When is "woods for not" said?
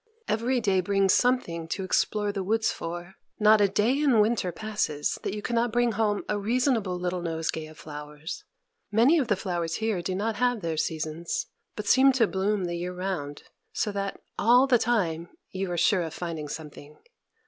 2.43-3.61